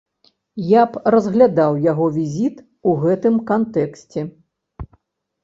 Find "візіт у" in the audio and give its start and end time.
2.15-2.97